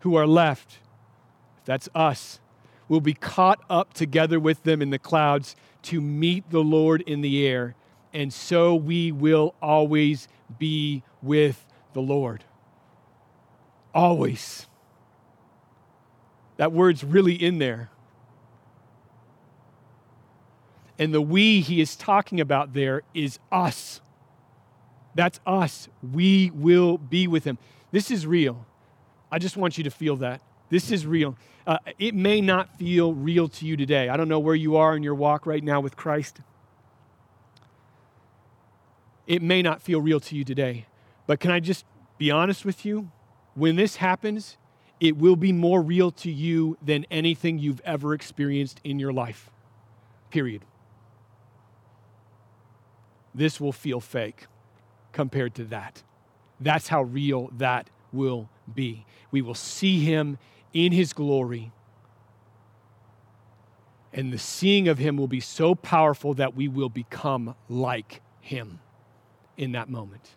[0.00, 0.78] who are left,
[1.64, 2.38] that's us,
[2.88, 7.20] will be caught up together with them in the clouds to meet the Lord in
[7.20, 7.74] the air.
[8.16, 10.26] And so we will always
[10.58, 12.44] be with the Lord.
[13.94, 14.66] Always.
[16.56, 17.90] That word's really in there.
[20.98, 24.00] And the we he is talking about there is us.
[25.14, 25.90] That's us.
[26.02, 27.58] We will be with him.
[27.90, 28.64] This is real.
[29.30, 30.40] I just want you to feel that.
[30.70, 31.36] This is real.
[31.66, 34.08] Uh, it may not feel real to you today.
[34.08, 36.40] I don't know where you are in your walk right now with Christ.
[39.26, 40.86] It may not feel real to you today.
[41.26, 41.84] But can I just
[42.18, 43.10] be honest with you?
[43.54, 44.56] When this happens,
[45.00, 49.50] it will be more real to you than anything you've ever experienced in your life.
[50.30, 50.64] Period.
[53.34, 54.46] This will feel fake
[55.12, 56.02] compared to that.
[56.60, 59.04] That's how real that will be.
[59.30, 60.38] We will see him
[60.72, 61.72] in his glory.
[64.12, 68.78] And the seeing of him will be so powerful that we will become like him
[69.56, 70.30] in that moment.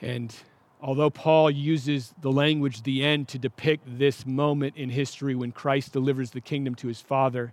[0.00, 0.34] And
[0.80, 5.92] although Paul uses the language, the end, to depict this moment in history when Christ
[5.92, 7.52] delivers the kingdom to his Father,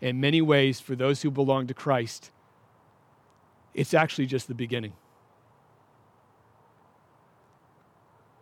[0.00, 2.30] in many ways, for those who belong to Christ,
[3.74, 4.92] it's actually just the beginning.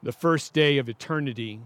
[0.03, 1.61] The first day of eternity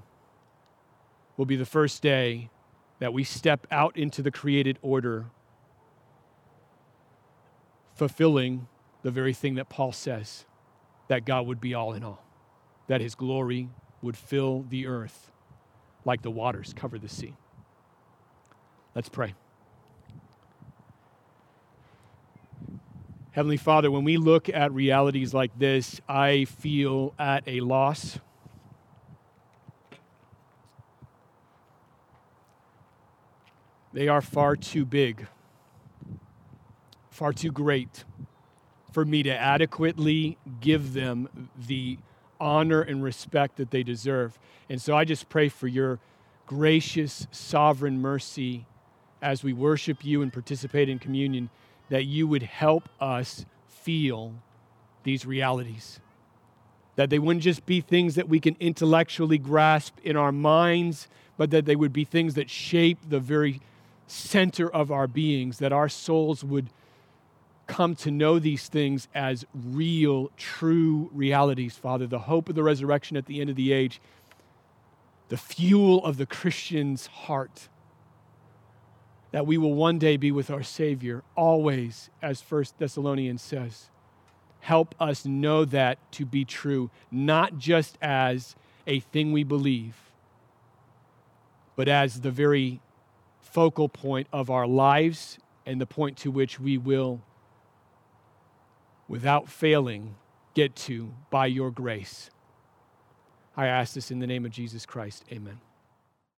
[1.36, 2.50] will be the first day
[2.98, 5.26] that we step out into the created order,
[7.94, 8.68] fulfilling
[9.02, 10.44] the very thing that Paul says
[11.08, 12.24] that God would be all in all,
[12.86, 13.68] that his glory
[14.00, 15.30] would fill the earth
[16.04, 17.34] like the waters cover the sea.
[18.94, 19.34] Let's pray.
[23.32, 28.18] Heavenly Father, when we look at realities like this, I feel at a loss.
[33.94, 35.26] They are far too big,
[37.10, 38.04] far too great
[38.92, 41.98] for me to adequately give them the
[42.38, 44.38] honor and respect that they deserve.
[44.68, 45.98] And so I just pray for your
[46.46, 48.66] gracious, sovereign mercy
[49.22, 51.48] as we worship you and participate in communion,
[51.88, 54.34] that you would help us feel
[55.04, 56.00] these realities.
[56.96, 61.50] That they wouldn't just be things that we can intellectually grasp in our minds, but
[61.50, 63.60] that they would be things that shape the very
[64.06, 66.68] center of our beings, that our souls would
[67.72, 72.06] come to know these things as real, true realities, Father.
[72.06, 73.98] The hope of the resurrection at the end of the age,
[75.30, 77.70] the fuel of the Christian's heart.
[79.30, 83.88] That we will one day be with our Savior, always, as First Thessalonians says.
[84.60, 88.54] Help us know that to be true, not just as
[88.86, 89.96] a thing we believe,
[91.74, 92.82] but as the very
[93.40, 97.22] focal point of our lives and the point to which we will
[99.12, 100.14] without failing,
[100.54, 102.30] get to by your grace.
[103.54, 105.22] I ask this in the name of Jesus Christ.
[105.30, 105.60] Amen.